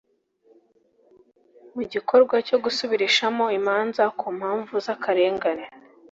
mu 1.75 1.83
gikorwa 1.91 2.35
cyo 2.47 2.57
gusubirishamo 2.63 3.45
imanza 3.59 4.03
ku 4.19 4.27
mpamvu 4.37 4.73
z 4.85 4.87
akarengane 4.95 5.65